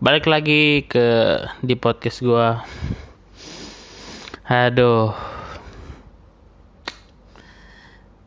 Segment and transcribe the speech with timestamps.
[0.00, 2.64] balik lagi ke di podcast gua.
[4.48, 5.12] Aduh.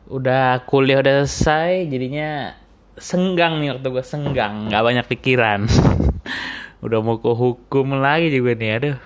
[0.06, 2.54] Udah kuliah udah selesai jadinya
[2.94, 4.70] senggang nih waktu gua senggang.
[4.70, 5.60] Nggak banyak pikiran.
[6.84, 8.98] Udah mau ke hukum lagi juga nih aduh.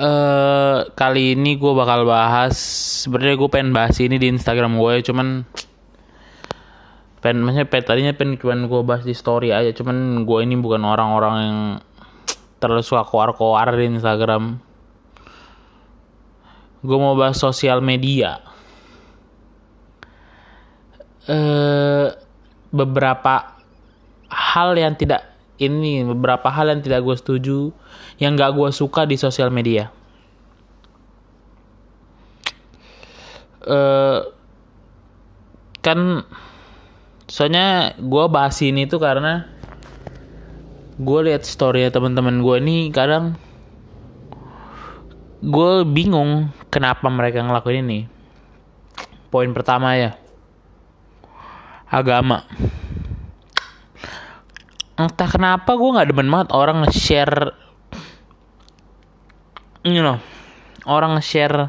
[0.00, 2.56] Eh kali ini gue bakal bahas
[3.04, 5.42] sebenarnya gue pengen bahas ini di Instagram gue cuman
[7.26, 10.86] pengen maksudnya pengen, tadinya pengen cuman gue bahas di story aja cuman gue ini bukan
[10.86, 11.58] orang-orang yang
[12.62, 14.62] terlalu suka koar-koar di Instagram.
[16.86, 18.38] Gue mau bahas sosial media.
[21.26, 22.14] Eh
[22.70, 23.58] beberapa
[24.30, 25.26] hal yang tidak
[25.58, 27.74] ini beberapa hal yang tidak gue setuju
[28.22, 29.90] yang gak gue suka di sosial media.
[33.66, 34.20] Eh
[35.82, 36.22] kan
[37.26, 39.50] soalnya gue bahas ini tuh karena
[40.96, 43.34] gue lihat story teman-teman gue nih kadang
[45.42, 48.00] gue bingung kenapa mereka ngelakuin ini.
[49.28, 50.16] Poin pertama ya
[51.90, 52.46] agama.
[54.96, 57.52] Entah kenapa gue nggak demen banget orang nge-share
[59.84, 60.16] you know
[60.88, 61.68] orang nge-share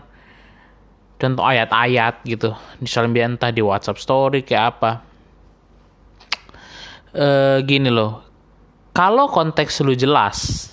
[1.20, 2.56] contoh ayat-ayat gitu.
[2.80, 5.07] Media entah di WhatsApp story kayak apa
[7.18, 8.22] eh gini loh.
[8.94, 10.70] Kalau konteks lu jelas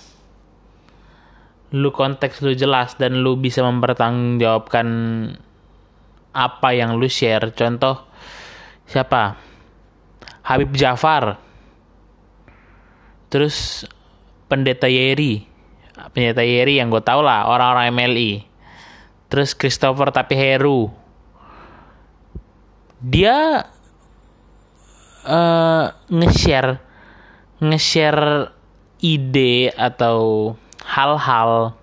[1.75, 4.87] lu konteks lu jelas dan lu bisa mempertanggungjawabkan
[6.31, 7.51] apa yang lu share.
[7.51, 8.05] Contoh
[8.87, 9.35] siapa?
[10.45, 11.41] Habib Jafar.
[13.27, 13.83] Terus
[14.47, 15.43] pendeta Yeri.
[16.13, 18.55] Pendeta Yeri yang gue tau lah orang-orang MLI
[19.35, 20.93] terus Christopher tapi Heru
[23.03, 23.67] dia
[25.25, 26.79] uh, nge-share
[27.59, 28.53] nge-share
[29.01, 30.53] ide atau
[30.85, 31.75] hal-hal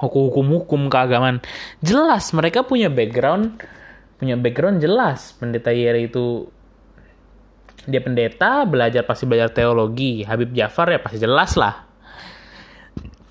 [0.00, 1.44] hukum-hukum keagamaan.
[1.84, 3.60] Jelas mereka punya background
[4.20, 5.32] punya background jelas.
[5.40, 6.44] Pendeta Yeri itu
[7.88, 10.20] dia pendeta belajar pasti belajar teologi.
[10.28, 11.88] Habib Jafar ya pasti jelas lah.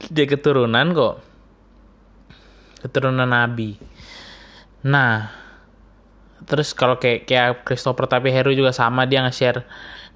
[0.09, 1.15] Dia keturunan kok.
[2.81, 3.77] Keturunan nabi.
[4.89, 5.29] Nah
[6.47, 9.65] terus kalau kayak kayak Christopher tapi Heru juga sama dia nge-share.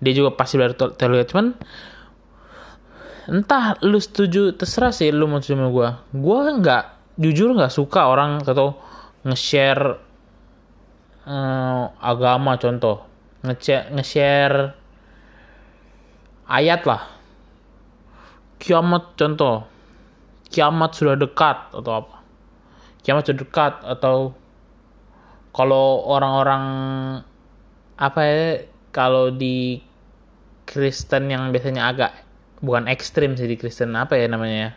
[0.04, 1.56] Dia juga pasti belajar teologi cuman
[3.24, 6.84] entah lu setuju terserah sih lu mau sama gue gue nggak
[7.16, 8.76] jujur nggak suka orang atau
[9.24, 10.00] nge-share
[11.28, 13.08] uh, agama contoh.
[13.44, 14.76] Nge-share
[16.48, 17.04] ayat lah.
[18.60, 19.68] Kiamat contoh.
[20.48, 22.16] Kiamat sudah dekat atau apa.
[23.04, 24.16] Kiamat sudah dekat atau
[25.54, 26.66] kalau orang-orang
[27.96, 28.42] apa ya
[28.90, 29.80] kalau di
[30.66, 32.12] Kristen yang biasanya agak
[32.60, 34.74] bukan ekstrim sih di Kristen apa ya namanya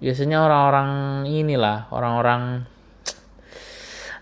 [0.00, 0.90] biasanya orang-orang
[1.28, 2.68] inilah orang-orang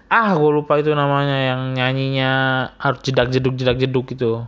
[0.08, 2.32] ah gue lupa itu namanya yang nyanyinya
[2.80, 4.44] harus jedak jeduk jedak jeduk gitu.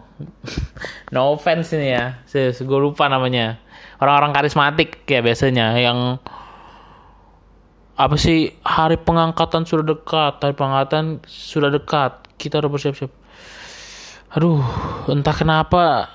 [1.14, 3.60] No offense ini ya gue lupa namanya.
[4.00, 6.16] Orang-orang karismatik kayak biasanya yang
[8.00, 12.24] apa sih hari pengangkatan sudah dekat hari pengangkatan sudah dekat.
[12.40, 13.12] Kita udah bersiap-siap.
[14.40, 14.64] Aduh
[15.12, 16.08] entah kenapa.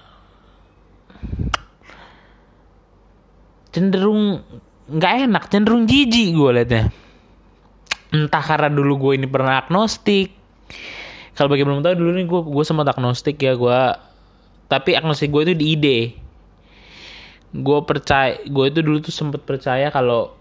[3.69, 4.41] Cenderung
[4.89, 6.83] nggak enak cenderung jijik gue liatnya.
[8.09, 10.33] Entah karena dulu gue ini pernah agnostik.
[11.37, 13.79] Kalau bagi belum tahu dulu nih gue gue sempat agnostik ya gue
[14.65, 15.99] tapi agnostik gue itu di ide
[17.55, 20.34] gue percaya gue itu dulu tuh sempat percaya kalau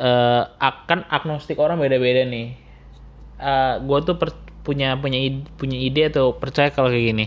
[0.00, 2.56] uh, akan agnostik orang beda-beda nih
[3.40, 4.32] uh, gue tuh per,
[4.66, 7.26] punya punya ide, punya ide atau percaya kalau kayak gini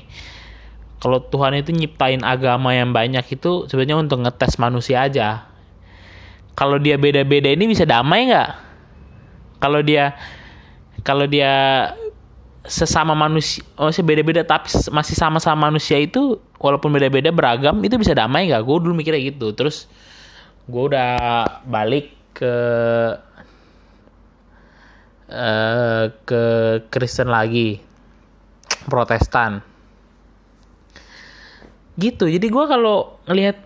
[0.99, 5.49] kalau Tuhan itu nyiptain agama yang banyak itu sebenarnya untuk ngetes manusia aja
[6.59, 8.51] kalau dia beda-beda ini bisa damai nggak?
[9.63, 10.11] Kalau dia
[11.07, 11.87] kalau dia
[12.67, 18.51] sesama manusia, masih beda-beda tapi masih sama-sama manusia itu walaupun beda-beda beragam itu bisa damai
[18.51, 18.59] nggak?
[18.67, 19.55] Gue dulu mikirnya gitu.
[19.55, 19.87] Terus
[20.67, 21.15] gue udah
[21.63, 22.55] balik ke
[25.29, 26.43] uh, ke
[26.89, 27.79] Kristen lagi,
[28.87, 29.61] Protestan.
[31.99, 32.31] Gitu.
[32.31, 33.57] Jadi gue kalau ngelihat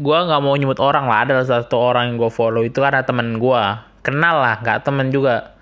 [0.00, 1.26] gue nggak mau nyebut orang lah.
[1.26, 3.62] Ada satu orang yang gue follow itu ada temen gue
[4.00, 5.56] kenal lah nggak temen juga.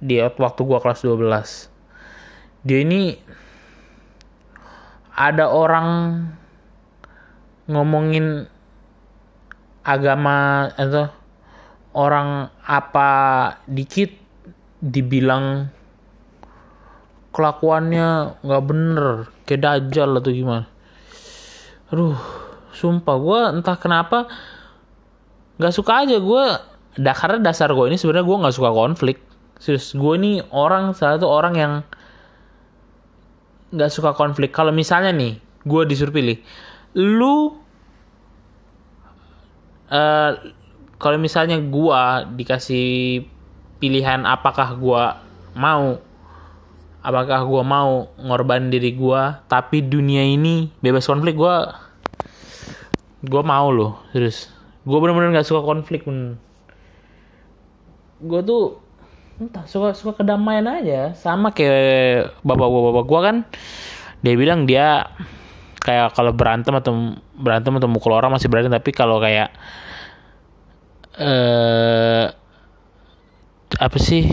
[0.00, 1.70] Di waktu gue kelas 12
[2.60, 3.16] dia ini
[5.16, 5.88] ada orang
[7.68, 8.48] ngomongin
[9.96, 11.10] agama atau
[11.94, 13.10] orang apa
[13.66, 14.14] dikit
[14.78, 15.68] dibilang
[17.30, 19.06] kelakuannya nggak bener
[19.46, 20.66] kayak dajal atau gimana.
[21.90, 22.18] Aduh
[22.70, 24.30] sumpah gue entah kenapa
[25.58, 26.44] nggak suka aja gue
[26.96, 29.18] dah karena dasar gue ini sebenarnya gue nggak suka konflik.
[29.60, 31.72] Serius gue ini orang salah satu orang yang
[33.74, 34.50] nggak suka konflik.
[34.50, 36.40] Kalau misalnya nih gue disuruh pilih
[36.98, 37.59] lu
[39.90, 40.30] uh,
[40.96, 42.02] kalau misalnya gue
[42.40, 43.24] dikasih
[43.82, 45.04] pilihan apakah gue
[45.58, 45.98] mau
[47.00, 51.56] apakah gue mau ngorban diri gue tapi dunia ini bebas konflik gue
[53.24, 54.52] gue mau loh terus
[54.84, 56.36] gue bener-bener nggak suka konflik pun
[58.20, 58.90] gue tuh
[59.40, 61.16] entah suka suka kedamaian aja.
[61.16, 63.36] Sama kayak bapak gue bapak gue kan
[64.20, 65.08] dia bilang dia
[65.90, 69.50] kayak kalau berantem atau berantem atau mukul orang masih berani tapi kalau kayak
[71.18, 72.30] eh
[73.74, 74.30] apa sih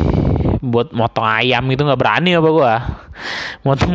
[0.61, 2.75] buat motong ayam gitu nggak berani apa gua.
[3.65, 3.93] Motong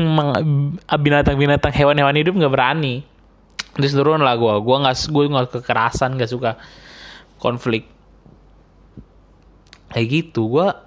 [0.91, 3.03] binatang-binatang hewan-hewan hidup nggak berani.
[3.79, 4.63] Terus turun lah gua.
[4.63, 6.59] Gua nggak gue nggak kekerasan nggak suka
[7.43, 7.91] konflik.
[9.91, 10.87] Kayak gitu gua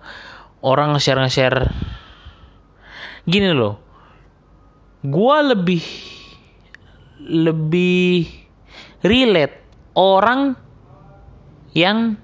[0.66, 1.69] orang nge-share nge-share
[3.25, 3.77] gini loh
[5.06, 5.81] gua lebih
[7.21, 8.27] lebih
[9.06, 9.63] relate
[9.95, 10.56] orang
[11.75, 12.15] yang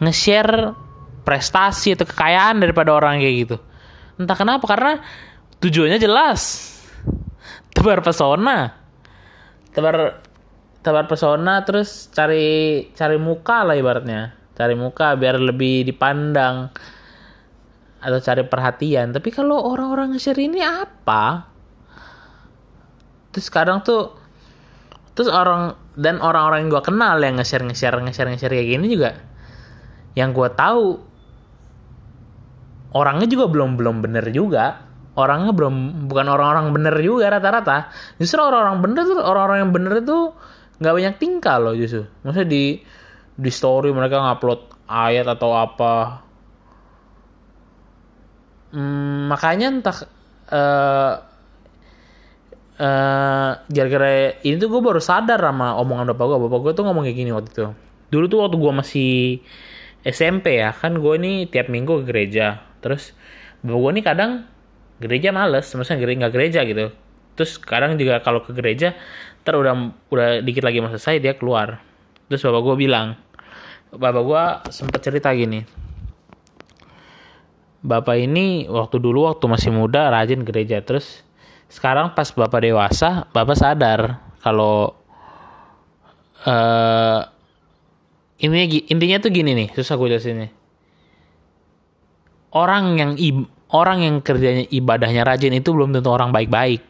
[0.00, 0.76] nge-share
[1.24, 3.56] prestasi atau kekayaan daripada orang kayak gitu.
[4.16, 5.00] Entah kenapa karena
[5.58, 6.72] tujuannya jelas.
[7.74, 8.72] Tebar pesona.
[9.72, 10.22] Tebar
[10.80, 14.32] tebar pesona terus cari cari muka lah ibaratnya.
[14.56, 16.72] Cari muka biar lebih dipandang
[18.00, 19.12] atau cari perhatian.
[19.12, 21.55] Tapi kalau orang-orang nge-share ini apa?
[23.36, 24.16] Terus kadang tuh
[25.12, 29.16] terus orang dan orang-orang yang gue kenal yang nge-share nge-share nge-share nge-share kayak gini juga
[30.16, 30.96] yang gue tahu
[32.96, 34.88] orangnya juga belum belum bener juga.
[35.16, 37.88] Orangnya belum bukan orang-orang bener juga rata-rata.
[38.20, 40.32] Justru orang-orang bener tuh orang-orang yang bener itu
[40.76, 42.04] nggak banyak tingkah loh justru.
[42.24, 42.64] Maksudnya di
[43.36, 46.24] di story mereka ngupload ayat atau apa.
[48.76, 49.98] Hmm, makanya entah
[50.52, 51.12] uh,
[52.76, 57.04] uh, gara-gara ini tuh gue baru sadar sama omongan bapak gue bapak gue tuh ngomong
[57.08, 57.66] kayak gini waktu itu.
[58.12, 59.12] Dulu tuh waktu gue masih
[60.06, 62.62] SMP ya kan gue ini tiap minggu ke gereja.
[62.84, 63.16] Terus
[63.64, 64.30] bapak gue nih kadang
[64.96, 66.86] gereja males maksudnya gereja nggak gereja gitu.
[67.36, 68.96] Terus kadang juga kalau ke gereja
[69.42, 71.82] ter udah udah dikit lagi mau selesai dia keluar.
[72.30, 73.18] Terus bapak gue bilang
[73.92, 75.64] bapak gue sempet cerita gini.
[77.86, 80.82] Bapak ini waktu dulu waktu masih muda rajin gereja.
[80.82, 81.25] Terus
[81.66, 84.00] sekarang pas bapak dewasa bapak sadar
[84.40, 84.94] kalau
[86.46, 87.20] uh,
[88.38, 90.50] intinya intinya tuh gini nih susah gue jelasinnya
[92.56, 93.12] orang yang
[93.74, 96.82] orang yang kerjanya ibadahnya rajin itu belum tentu orang baik-baik.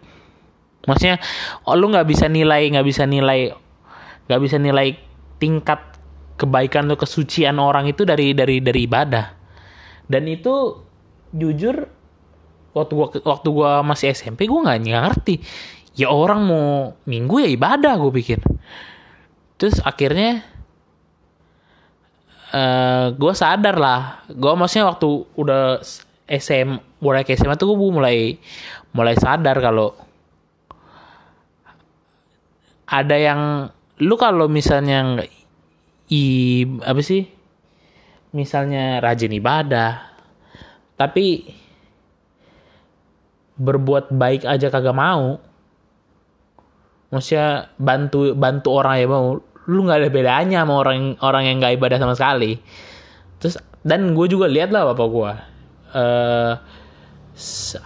[0.87, 1.19] Maksudnya,
[1.67, 3.50] oh, lu nggak bisa nilai, nggak bisa nilai,
[4.29, 4.94] nggak bisa nilai
[5.40, 5.81] tingkat
[6.37, 9.26] kebaikan atau kesucian orang itu dari dari dari ibadah.
[10.06, 10.79] Dan itu
[11.34, 11.90] jujur
[12.76, 15.40] waktu gua waktu gua masih SMP gua nggak ngerti.
[15.96, 18.37] Ya orang mau minggu ya ibadah gue pikir.
[19.56, 20.44] Terus akhirnya
[22.52, 24.00] uh, eh, gue sadar lah
[24.31, 25.81] gue maksudnya waktu udah
[26.26, 28.37] SM mulai ke SMA tuh gue mulai
[28.91, 29.94] mulai sadar kalau
[32.86, 33.70] ada yang
[34.03, 35.24] lu kalau misalnya
[36.10, 36.22] i
[36.86, 37.27] apa sih
[38.31, 40.06] misalnya rajin ibadah
[40.94, 41.50] tapi
[43.56, 45.41] berbuat baik aja kagak mau
[47.10, 51.75] maksudnya bantu bantu orang ya mau lu nggak ada bedanya sama orang orang yang nggak
[51.79, 52.58] ibadah sama sekali.
[53.43, 55.32] Terus dan gue juga lihat lah bapak gue
[55.94, 56.53] uh,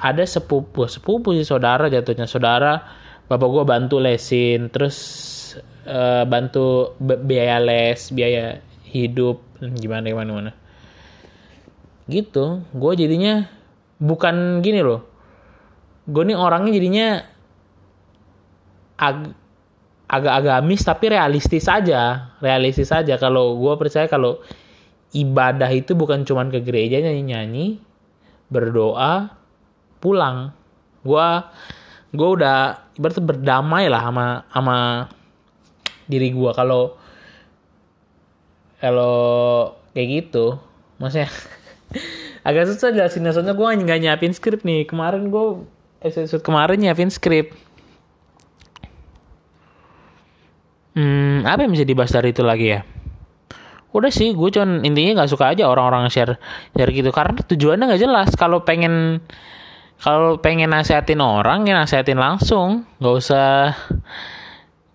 [0.01, 2.81] ada sepupu sepupu sih saudara jatuhnya saudara
[3.27, 4.97] bapak gue bantu lesin terus
[5.89, 10.53] uh, bantu biaya les biaya hidup gimana gimana gimana.
[12.09, 13.49] Gitu gue jadinya
[14.01, 15.10] bukan gini loh
[16.11, 17.09] gue nih orangnya jadinya
[18.99, 19.33] ag
[20.11, 24.43] agak agamis tapi realistis saja realistis saja kalau gue percaya kalau
[25.15, 27.67] ibadah itu bukan cuman ke gereja nyanyi nyanyi
[28.51, 29.31] berdoa
[30.03, 30.55] pulang.
[31.03, 31.27] Gue
[32.11, 34.77] gue udah ibaratnya berdamai lah sama sama
[36.11, 36.99] diri gue kalau
[38.83, 39.15] kalau
[39.95, 40.59] kayak gitu
[40.99, 41.31] maksudnya
[42.49, 44.87] agak susah jelasin soalnya gue nggak nyiapin skrip nih.
[44.87, 45.67] Kemarin gue
[46.01, 47.53] episode kemarin nyiapin skrip
[50.91, 52.83] Hmm, apa yang bisa dibahas dari itu lagi ya?
[53.95, 56.39] Udah sih, gue cuman intinya nggak suka aja orang-orang share
[56.75, 57.11] share gitu.
[57.15, 58.31] Karena tujuannya nggak jelas.
[58.35, 59.23] Kalau pengen
[60.03, 62.87] kalau pengen nasihatin orang ya nasihatin langsung.
[62.99, 63.49] Nggak usah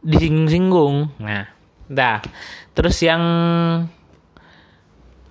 [0.04, 1.16] disinggung-singgung.
[1.20, 1.48] Nah
[1.88, 2.20] dah.
[2.76, 3.24] Terus yang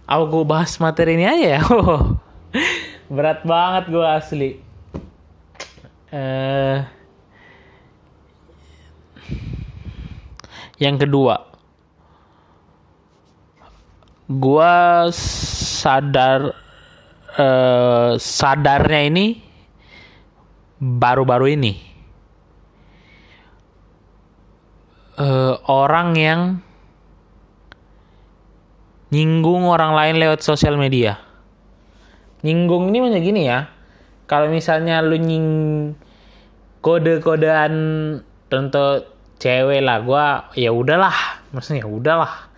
[0.09, 1.62] aku bahas materi ini aja ya.
[3.14, 4.50] Berat banget gue asli
[6.14, 6.78] eh
[10.78, 11.42] yang kedua
[14.30, 14.75] gue
[15.83, 16.54] sadar
[17.35, 19.26] eh, sadarnya ini
[20.80, 21.73] baru-baru ini.
[25.14, 26.40] Eh, orang yang
[29.14, 31.23] nyinggung orang lain lewat sosial media.
[32.42, 33.59] Nyinggung ini maksudnya gini ya
[34.25, 35.49] kalau misalnya lu nying
[36.85, 37.73] kode-kodean
[38.53, 39.09] tentu
[39.41, 40.05] cewek lah.
[40.05, 41.41] Gua ya udahlah.
[41.57, 42.53] Maksudnya ya udahlah.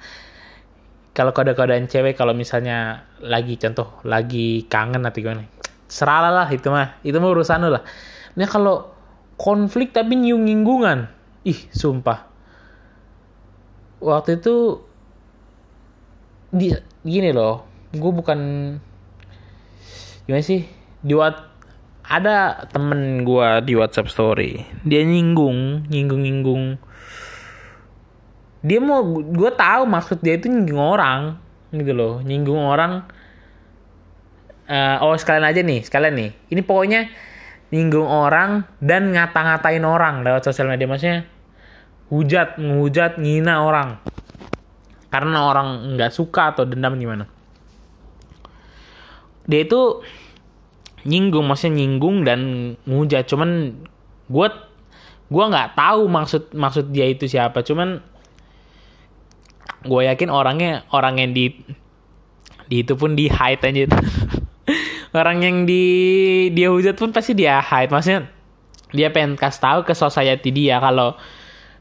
[1.14, 5.48] Kalau kode-kodean cewek kalau misalnya lagi contoh lagi kangen atau gimana
[5.86, 6.98] seralah lah itu mah.
[7.06, 7.82] Itu mah urusan lu lah.
[8.36, 8.92] Nah kalau
[9.38, 10.44] konflik tapi nyung
[11.46, 12.26] ih sumpah.
[14.02, 14.82] Waktu itu
[16.52, 16.74] di
[17.06, 17.64] gini loh.
[17.96, 18.38] Gue bukan
[20.28, 20.66] gimana sih?
[21.00, 21.55] Di what
[22.06, 24.62] ada temen gue di WhatsApp story.
[24.86, 26.64] Dia nyinggung nyinggung nyinggung.
[28.62, 31.38] Dia mau gue tahu maksud dia itu nyinggung orang
[31.74, 32.14] gitu loh.
[32.22, 33.06] Nyinggung orang
[34.70, 36.30] uh, oh sekalian aja nih sekalian nih.
[36.54, 37.10] Ini pokoknya
[37.74, 40.86] nyinggung orang dan ngata-ngatain orang lewat sosial media.
[40.86, 41.26] Maksudnya
[42.14, 43.98] hujat menghujat ngina orang.
[45.10, 47.26] Karena orang nggak suka atau dendam gimana.
[49.46, 50.02] Dia itu
[51.04, 52.40] nyinggung maksudnya nyinggung dan
[52.88, 53.28] ngujat.
[53.28, 53.74] Cuman
[54.30, 54.48] gue
[55.26, 57.60] gue nggak tahu maksud maksud dia itu siapa.
[57.60, 58.00] Cuman
[59.86, 61.52] gue yakin orangnya orang yang di
[62.66, 63.86] di itu pun di hide aja.
[65.16, 65.84] Orang yang di
[66.52, 67.88] dia hujat pun pasti dia hide.
[67.88, 68.28] Maksudnya
[68.92, 71.16] dia pengen kasih tahu ke society dia kalau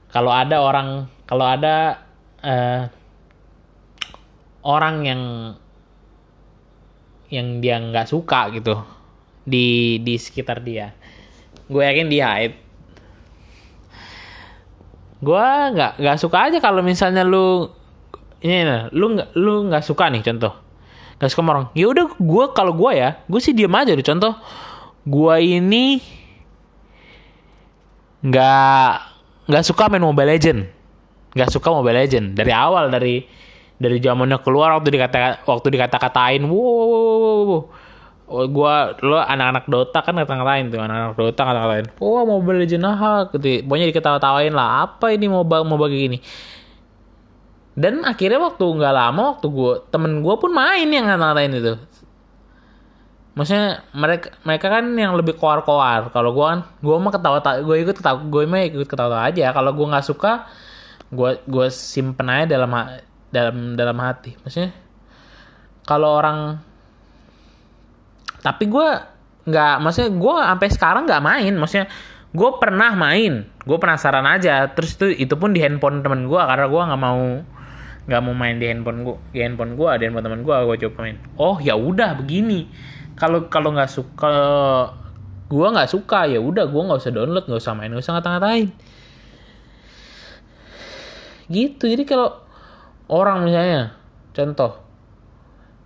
[0.09, 2.05] kalau ada orang kalau ada
[2.41, 2.87] uh,
[4.65, 5.21] orang yang
[7.29, 8.79] yang dia nggak suka gitu
[9.45, 10.91] di di sekitar dia.
[11.69, 12.65] Gue yakin dia hide
[15.25, 17.71] gue nggak nggak suka aja kalau misalnya lu
[18.45, 20.53] ini nah, lu nggak lu nggak suka nih contoh.
[21.17, 21.67] Nggak suka orang.
[21.73, 24.37] Ya udah gue kalau gue ya gue sih diam aja deh contoh.
[25.07, 25.97] Gue ini
[28.21, 28.91] nggak
[29.49, 30.61] nggak suka main Mobile Legend.
[31.33, 32.37] Nggak suka Mobile Legend.
[32.37, 33.25] Dari awal dari
[33.81, 37.61] dari zamannya keluar waktu dikata waktu dikata-katain wow, wow, wow, wow, wow.
[38.25, 43.29] Oh, gua lo anak-anak Dota kan kata-katain tuh anak-anak Dota kata-katain oh Mobile Legend ah
[43.29, 43.61] gitu.
[43.69, 46.17] Pokoknya diketawa-tawain lah apa ini mau mau bagi gini.
[47.77, 51.73] Dan akhirnya waktu nggak lama waktu gue temen gue pun main yang kata-katain itu.
[53.37, 56.09] Maksudnya mereka mereka kan yang lebih koar-koar.
[56.09, 59.53] Kalau gue kan gue mah ketawa gue ikut ketawa gue mah ikut ketawa aja.
[59.53, 60.49] Kalau gue nggak suka
[61.13, 62.73] gue gue simpen aja dalam
[63.29, 64.33] dalam dalam hati.
[64.41, 64.73] Maksudnya
[65.85, 66.57] kalau orang
[68.45, 68.87] tapi gue
[69.49, 71.53] nggak maksudnya gue sampai sekarang nggak main.
[71.57, 71.89] Maksudnya
[72.29, 74.69] gue pernah main gue penasaran aja.
[74.69, 77.41] Terus itu itu pun di handphone temen gue karena gue nggak mau
[78.05, 80.97] nggak mau main di handphone gue di handphone gue di handphone temen gue gue coba
[81.09, 81.17] main.
[81.41, 82.69] Oh ya udah begini.
[83.17, 84.29] Kalau kalau nggak suka
[85.49, 88.69] gue nggak suka ya udah gue nggak usah download nggak usah main nggak usah ngata-ngatain.
[91.49, 91.83] Gitu.
[91.89, 92.45] Jadi kalau
[93.09, 93.97] orang misalnya
[94.37, 94.85] contoh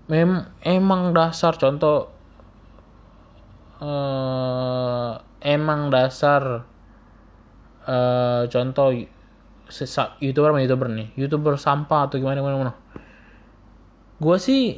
[0.10, 2.19] mem emang dasar contoh
[3.80, 5.12] uh,
[5.44, 6.68] emang dasar
[7.88, 8.94] uh, contoh
[10.20, 11.08] youtuber sama youtuber nih.
[11.16, 12.76] Youtuber sampah atau gimana gimana, gimana.
[14.20, 14.76] gue sih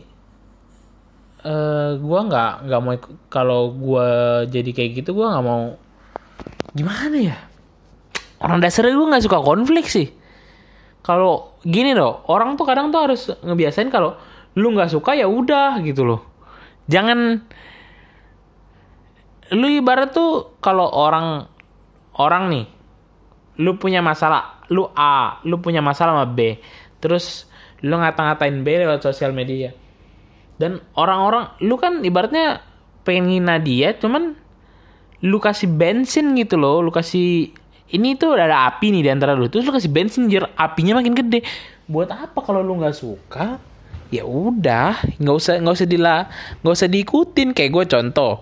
[1.50, 2.93] uh, gue nggak nggak mau
[3.25, 4.10] kalau gue
[4.53, 5.75] jadi kayak gitu gue nggak mau.
[6.77, 7.38] Gimana ya?
[8.41, 10.13] Orang dasarnya gue nggak suka konflik sih.
[11.01, 14.13] Kalau gini loh orang tuh kadang tuh harus ngebiasain kalau
[14.53, 16.22] lu nggak suka ya udah gitu loh.
[16.86, 17.41] Jangan
[19.51, 21.48] lu ibarat tuh kalau orang
[22.15, 22.65] orang nih
[23.60, 26.55] lu punya masalah lu A lu punya masalah sama B
[27.03, 29.74] terus lu ngata-ngatain B lewat sosial media.
[30.62, 32.62] Dan orang-orang lu kan ibaratnya
[33.01, 34.38] pengen ngina dia cuman
[35.25, 37.50] lu kasih bensin gitu loh lu kasih
[37.89, 41.17] ini tuh ada api nih di antara lu terus lu kasih bensin biar apinya makin
[41.17, 41.41] gede.
[41.89, 43.58] Buat apa kalau lu nggak suka?
[44.13, 46.15] Ya udah nggak usah nggak usah dila
[46.62, 47.48] nggak usah diikutin.
[47.58, 48.34] Kayak gue contoh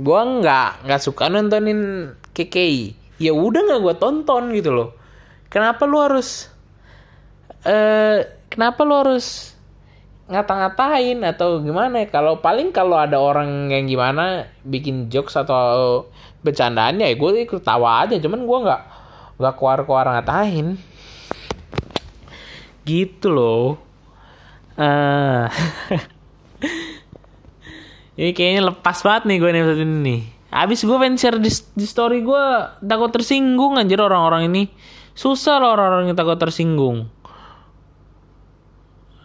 [0.00, 4.88] gue nggak nggak suka nontonin KKI ya udah nggak gue tonton gitu loh.
[5.52, 6.48] Kenapa lu harus
[7.68, 9.52] eh kenapa lu harus
[10.32, 12.08] ngata-ngatain atau gimana ya?
[12.08, 16.08] Kalau paling kalau ada orang yang gimana bikin jokes atau
[16.40, 18.16] bercandaan ya gue ikut tawa aja.
[18.16, 18.82] Cuman gue nggak
[19.36, 20.80] nggak keluar-keluar ngatain.
[22.88, 23.76] Gitu loh.
[24.80, 25.44] Uh,
[28.20, 30.20] ini kayaknya lepas banget nih gue nih episode ini nih.
[30.52, 32.44] Abis gue pengen share di, di story gue
[32.84, 34.68] takut tersinggung anjir orang-orang ini.
[35.16, 37.08] Susah loh orang-orang yang takut tersinggung.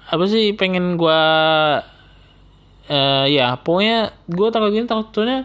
[0.08, 1.22] Apa sih pengen gue
[2.88, 5.44] uh, ya pokoknya gue takut gini takutnya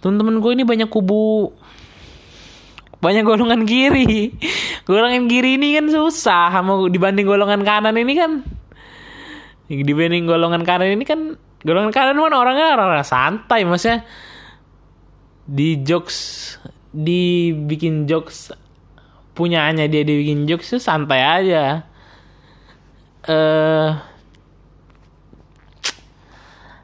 [0.00, 1.52] temen-temen gue ini banyak kubu.
[3.04, 4.32] Banyak golongan kiri.
[4.88, 8.46] Golongan kiri ini kan susah sama dibanding golongan kanan ini kan.
[9.66, 14.06] Dibanding golongan kanan ini kan golongan kanan kan orangnya orang, -orang santai maksudnya.
[15.42, 16.58] Di jokes
[16.94, 18.54] dibikin jokes
[19.32, 21.82] punyaannya dia dibikin jokes itu santai aja.
[23.26, 23.96] Uh,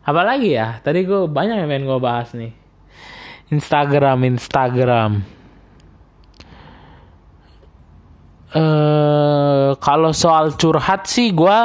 [0.09, 0.81] apa ya?
[0.81, 2.53] Tadi gue banyak yang pengen gue bahas nih.
[3.53, 5.13] Instagram Instagram.
[8.49, 11.59] Uh, kalau soal curhat sih gue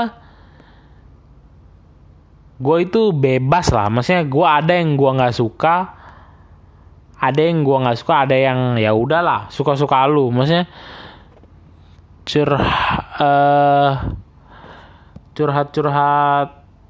[2.60, 3.90] gue itu bebas lah.
[3.90, 6.04] Maksudnya gue ada yang gue nggak suka
[7.24, 10.28] ada yang gue nggak suka ada yang ya udahlah suka suka lu.
[10.28, 10.68] Maksudnya
[12.24, 13.92] curhat uh,
[15.32, 16.48] curhat-curhat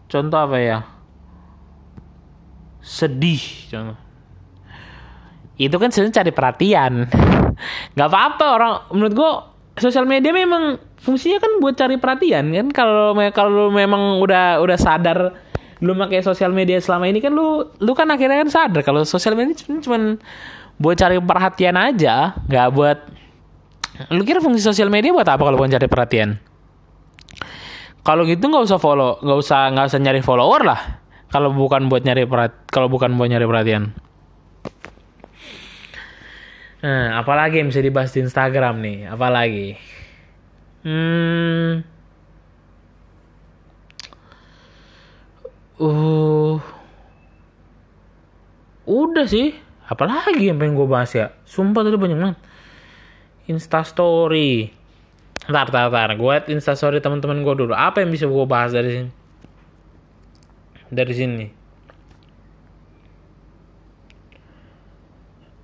[0.10, 0.79] contoh apa ya?
[2.82, 4.00] Sedih contoh.
[5.53, 6.93] Itu kan sebenarnya cari perhatian.
[7.93, 9.32] Nggak apa-apa orang menurut gua
[9.77, 12.67] sosial media memang fungsinya kan buat cari perhatian kan.
[12.74, 15.52] Kalau kalau memang udah udah sadar
[15.84, 19.36] lu pakai sosial media selama ini kan lu lu kan akhirnya kan sadar kalau sosial
[19.36, 19.52] media
[19.84, 20.16] cuma
[20.80, 22.98] buat cari perhatian aja nggak buat
[24.16, 26.40] lu kira fungsi sosial media buat apa kalau bukan cari perhatian?
[28.04, 30.82] Kalau gitu nggak usah follow nggak usah nggak usah nyari follower lah
[31.30, 33.92] kalau bukan buat nyari perhatian kalau bukan buat nyari perhatian.
[36.84, 39.76] Nah apalagi yang bisa dibahas di Instagram nih apalagi?
[40.84, 41.92] Hmm
[45.79, 46.57] uh
[48.83, 49.55] udah sih
[49.88, 52.39] apalagi yang pengen gue bahas ya sumpah tadi banyak banget
[53.47, 54.83] instastory
[55.43, 56.09] Ntar, ntar, ntar.
[56.15, 57.73] Gue instastory teman-teman gue dulu.
[57.75, 59.09] Apa yang bisa gue bahas dari sini?
[60.88, 61.47] Dari sini.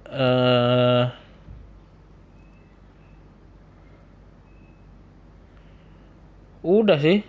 [0.10, 1.06] Uh,
[6.66, 7.24] udah sih.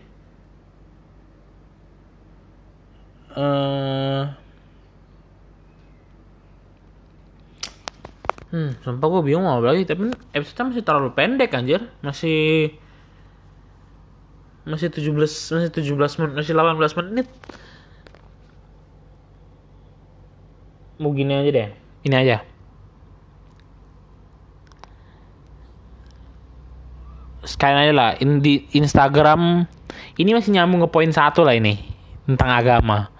[3.36, 4.34] Uh,
[8.50, 11.86] Hmm, sumpah gue bingung mau lagi, tapi episode masih terlalu pendek anjir.
[12.02, 12.74] Masih
[14.66, 15.14] masih 17
[15.54, 17.26] masih 17 menit, masih 18 menit.
[20.98, 21.68] Mau gini aja deh.
[22.02, 22.36] Ini aja.
[27.46, 29.64] Sekalian aja lah, di Instagram
[30.18, 31.99] ini masih nyambung ke poin satu lah ini
[32.34, 33.10] tentang agama.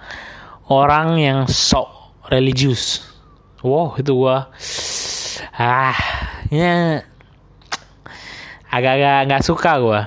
[0.71, 1.91] Orang yang sok
[2.31, 3.03] religius.
[3.61, 4.51] Wow, itu gua.
[5.59, 5.99] Ah
[6.51, 7.03] ya
[8.71, 10.01] agak-agak nggak suka gue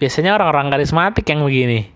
[0.00, 1.92] biasanya orang-orang karismatik yang begini.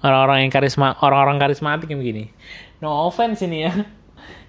[0.00, 2.34] Orang-orang yang karisma orang-orang karismatik yang begini.
[2.82, 3.72] No offense ini ya.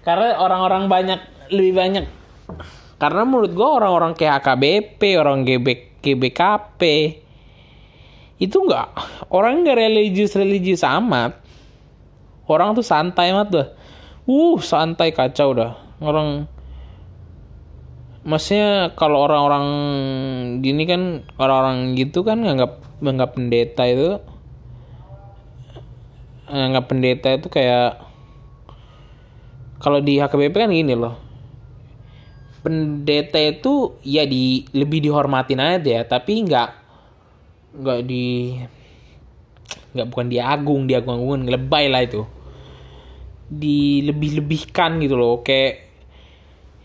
[0.06, 1.20] Karena orang-orang banyak
[1.54, 2.04] lebih banyak.
[2.98, 6.82] Karena menurut gue orang-orang kayak AKBP orang GB, GBKP
[8.42, 8.88] itu nggak.
[9.30, 11.38] Orang nggak religius religius amat.
[12.50, 13.66] Orang tuh santai amat tuh
[14.26, 15.78] uh santai kacau dah.
[16.02, 16.46] Orang
[18.22, 19.66] maksudnya kalau orang-orang
[20.62, 21.02] gini kan
[21.38, 24.22] orang-orang gitu kan nganggap nganggap pendeta itu
[26.46, 27.98] nganggap pendeta itu kayak
[29.82, 31.18] kalau di HKBP kan gini loh.
[32.62, 36.81] Pendeta itu ya di lebih dihormatin aja ya tapi nggak
[37.72, 38.56] nggak di
[39.92, 42.22] nggak bukan diagung diagung-agungan lebay lah itu.
[43.52, 45.88] Dilebih-lebihkan gitu loh kayak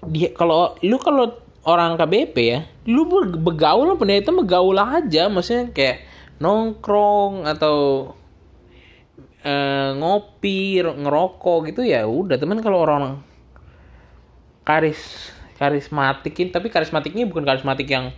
[0.08, 1.36] dia kalau lu kalau
[1.68, 3.08] orang KBP ya lu
[3.44, 6.08] begaul pendeta begaul aja maksudnya kayak
[6.40, 8.12] nongkrong atau
[9.44, 12.40] uh, ngopi ngerokok gitu ya udah.
[12.40, 13.20] Teman kalau orang
[14.68, 18.14] karis karismatikin tapi karismatiknya bukan karismatik yang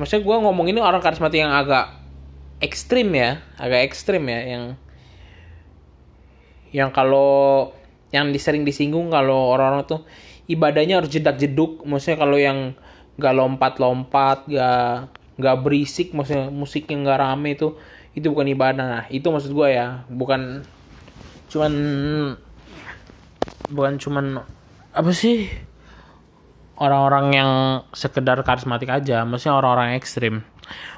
[0.00, 1.92] maksudnya gue ngomong ini orang karismatik yang agak
[2.62, 4.64] ekstrim ya agak ekstrim ya yang
[6.72, 7.70] yang kalau
[8.12, 10.00] yang disering disinggung kalau orang-orang tuh
[10.48, 12.72] ibadahnya harus jedak jeduk maksudnya kalau yang
[13.20, 17.76] nggak lompat lompat nggak berisik maksudnya musiknya nggak rame itu
[18.12, 18.84] itu bukan ibadah.
[18.84, 20.64] Nah itu maksud gue ya bukan
[21.48, 21.72] cuman
[23.72, 24.44] bukan cuman
[24.92, 25.48] apa sih
[26.82, 27.50] orang-orang yang
[27.94, 30.42] sekedar karismatik aja maksudnya orang-orang ekstrim.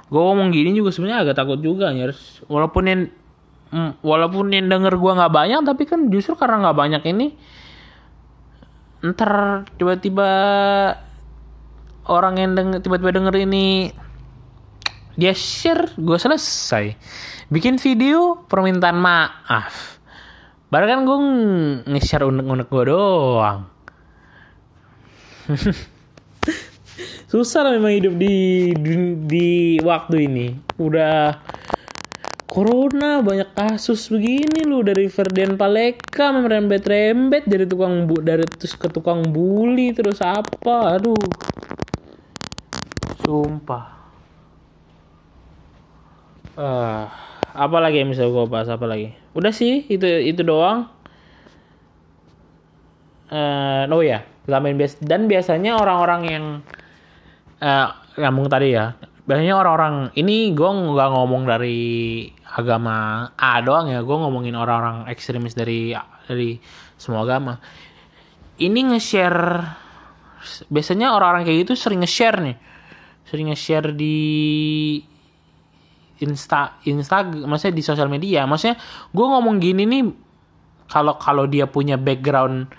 [0.09, 2.40] Gue ngomong gini juga sebenarnya agak takut juga nyers.
[2.49, 3.01] Walaupun yang
[3.68, 7.27] mm, walaupun yang denger gue nggak banyak tapi kan justru karena nggak banyak ini
[9.05, 10.31] ntar tiba-tiba
[12.09, 13.92] orang yang denger tiba-tiba denger ini
[15.20, 16.97] dia share gue selesai.
[17.53, 20.01] Bikin video permintaan maaf.
[20.73, 21.18] Baru kan gue
[21.87, 23.73] nge-share unek-unek gue doang
[27.33, 28.37] susah lah memang hidup di,
[28.78, 28.94] di
[29.28, 29.48] di
[29.85, 30.46] waktu ini.
[30.80, 31.37] Udah
[32.48, 38.78] corona banyak kasus begini lu dari Ferdian Paleka merembet rembet dari tukang bu dari terus
[38.78, 40.96] ke tukang bully terus apa?
[40.96, 41.18] Aduh.
[43.24, 43.92] Sumpah.
[46.54, 47.11] Uh,
[47.50, 48.70] apa lagi yang bisa gue bahas?
[48.70, 49.11] Apa lagi?
[49.35, 50.87] Udah sih itu itu doang.
[53.35, 56.44] Uh, oh ya main bias dan biasanya orang-orang yang
[57.64, 58.92] uh, tadi ya
[59.24, 65.57] biasanya orang-orang ini gue nggak ngomong dari agama A doang ya gue ngomongin orang-orang ekstremis
[65.57, 65.96] dari
[66.28, 66.61] dari
[67.00, 67.59] semua agama.
[68.54, 69.42] Ini nge-share
[70.70, 72.57] biasanya orang-orang kayak gitu sering nge-share nih.
[73.26, 74.16] Sering nge-share di
[76.22, 78.44] insta insta maksudnya di sosial media.
[78.44, 78.76] Maksudnya
[79.11, 80.04] gue ngomong gini nih
[80.87, 82.70] kalau kalau dia punya background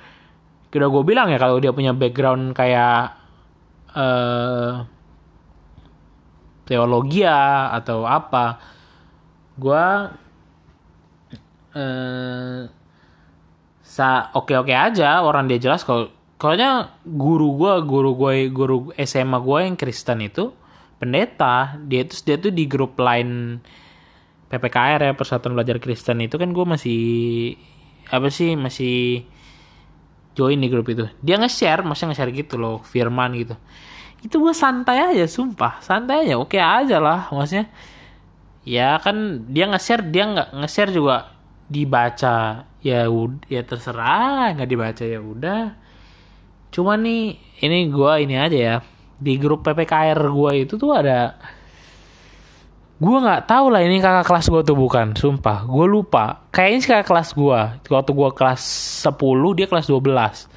[0.79, 3.15] udah gue bilang ya kalau dia punya background kayak
[3.95, 4.83] uh,
[6.65, 8.59] teologi ya atau apa
[9.55, 9.85] gue
[11.77, 12.59] uh,
[13.85, 19.39] sa oke oke aja orang dia jelas kalau kalau guru gue guru gue guru SMA
[19.39, 20.51] gue yang Kristen itu
[20.99, 23.61] pendeta dia itu dia tuh di grup lain
[24.51, 27.01] PPKR ya Persatuan Belajar Kristen itu kan gue masih
[28.11, 29.25] apa sih masih
[30.35, 31.07] join di grup itu.
[31.23, 33.55] Dia nge-share maksudnya nge-share gitu loh firman gitu.
[34.21, 35.79] Itu gue santai aja sumpah.
[35.79, 37.71] Santai aja oke aja lah maksudnya.
[38.67, 41.31] Ya kan dia nge-share dia nggak nge-share juga
[41.65, 43.09] dibaca ya
[43.49, 45.63] ya terserah nggak dibaca ya udah.
[46.69, 48.75] Cuma nih ini gue ini aja ya.
[49.15, 51.39] Di grup PPKR gue itu tuh ada
[53.05, 55.69] gue nggak tahu lah ini kakak kelas gue tuh bukan sumpah.
[55.69, 56.49] Gue lupa.
[56.49, 57.61] Kayaknya sih kakak kelas gue
[57.93, 58.61] waktu gue kelas
[59.05, 60.49] 10 dia kelas 12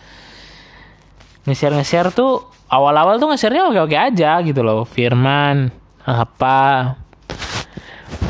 [1.48, 4.88] nge-share nge-share tuh awal-awal tuh nge-share-nya oke-oke aja gitu loh.
[4.88, 5.68] Firman
[6.08, 6.96] apa?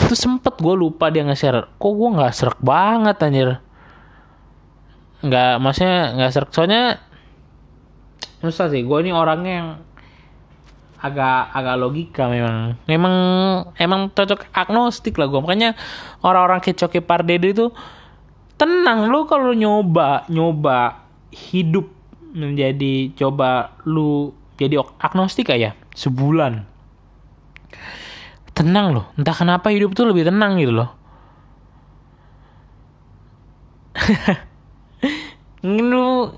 [0.07, 3.62] Itu sempet gue lupa dia nge-share kok gue nggak serak banget anjir?
[5.22, 6.50] Nggak maksudnya nggak serak.
[6.50, 6.98] Soalnya
[8.42, 8.83] susah sih.
[8.87, 9.68] Gue ini orangnya yang
[10.98, 12.74] agak agak logika memang.
[12.90, 13.14] Memang
[13.78, 15.78] emang cocok agnostik lah gue makanya
[16.26, 17.66] orang-orang kayak Coki Pardede itu
[18.58, 19.06] tenang.
[19.06, 21.87] Lu kalau nyoba nyoba hidup
[22.34, 26.66] menjadi coba lu jadi agnostik aja sebulan.
[28.58, 29.06] Tenang loh.
[29.14, 30.90] Entah kenapa hidup tuh lebih tenang gitu loh.
[35.62, 36.34] Lu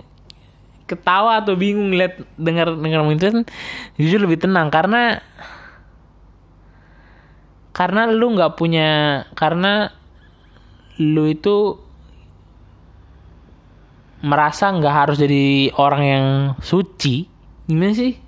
[0.90, 3.46] ketawa atau bingung lihat dengar dengar kan
[3.94, 4.66] jujur lebih tenang.
[4.74, 5.22] Karena
[7.70, 9.94] karena lu nggak punya karena
[11.00, 11.78] lu itu
[14.20, 16.26] merasa nggak harus jadi orang yang
[16.60, 17.24] suci.
[17.64, 18.18] Gimana sih?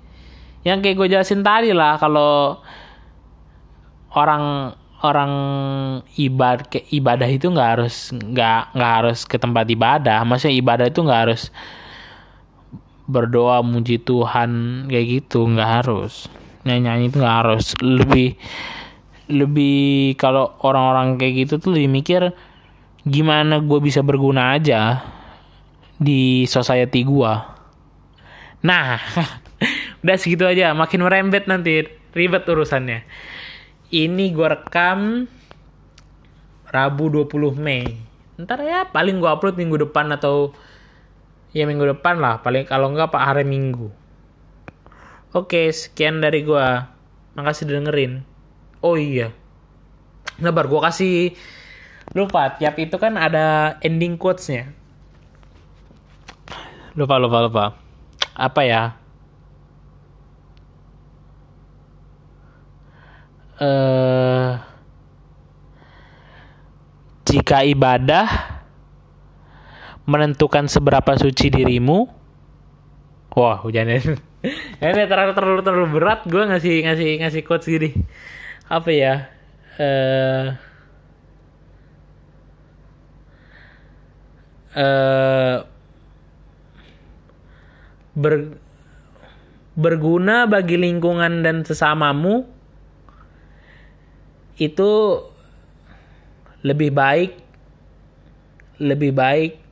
[0.63, 2.63] Yang kayak gue jelasin tadi lah kalau
[4.15, 4.73] orang
[5.03, 5.33] orang
[6.15, 10.23] ibadah ke ibadah itu nggak harus nggak nggak harus ke tempat ibadah.
[10.23, 11.51] Maksudnya ibadah itu nggak harus
[13.05, 16.27] berdoa muji Tuhan kayak gitu nggak harus.
[16.63, 17.65] Nyanyi nyanyi itu nggak harus.
[17.79, 18.35] Lebih
[19.31, 22.21] lebih kalau orang-orang kayak gitu tuh lebih mikir
[23.03, 25.03] gimana gue bisa berguna aja
[25.99, 27.33] di society gue
[28.63, 28.99] nah
[30.03, 30.75] udah segitu aja.
[30.75, 33.07] Makin merembet nanti ribet urusannya.
[33.89, 35.25] Ini gue rekam
[36.69, 37.87] Rabu 20 Mei.
[38.35, 40.51] Ntar ya paling gue upload minggu depan atau
[41.53, 42.41] ya minggu depan lah.
[42.41, 43.93] Paling kalau enggak pak hari minggu.
[45.33, 46.89] Oke sekian dari gua.
[47.37, 48.25] Makasih dengerin.
[48.81, 49.31] Oh iya.
[50.41, 51.33] Nabar gua kasih
[52.17, 52.57] lupa.
[52.57, 54.69] Tiap itu kan ada ending quotesnya.
[56.93, 57.65] Lupa lupa lupa.
[58.33, 58.83] Apa ya?
[63.61, 64.51] Eh uh,
[67.25, 68.27] jika ibadah
[70.03, 72.07] menentukan seberapa suci dirimu.
[73.33, 73.99] Wah, hujannya.
[74.83, 77.95] Ini terlalu terlalu terlalu berat gue ngasih ngasih ngasih quotes gini.
[78.67, 79.15] Apa ya?
[79.79, 80.53] Uh,
[84.73, 85.61] Uh,
[88.17, 88.57] ber,
[89.77, 92.49] berguna bagi lingkungan dan sesamamu
[94.57, 95.21] itu
[96.65, 97.37] lebih baik
[98.81, 99.62] lebih baik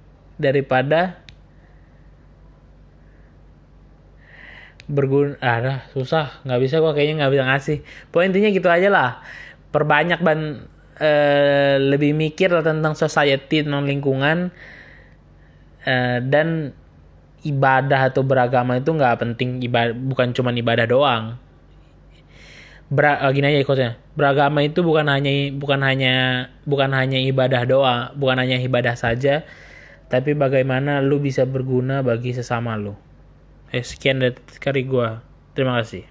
[0.41, 1.21] daripada
[4.91, 6.43] berguna ah susah.
[6.43, 7.77] Nggak bisa gua kayaknya nggak bisa ngasih.
[8.11, 9.09] Poin intinya gitu aja lah.
[9.71, 10.67] Perbanyak ban
[10.99, 14.51] eh, lebih mikir tentang society tentang lingkungan
[15.87, 16.75] eh, dan
[17.41, 19.63] ibadah atau beragama itu nggak penting.
[19.63, 21.39] Ibadah bukan cuma ibadah doang.
[22.91, 23.91] Ber, uh, gini aja ikutnya.
[24.19, 29.47] Beragama itu bukan hanya bukan hanya bukan hanya ibadah doa bukan hanya ibadah saja
[30.11, 32.99] tapi bagaimana lu bisa berguna bagi sesama lu?
[33.71, 35.23] Eh sekian dari kali gua.
[35.55, 36.10] Terima kasih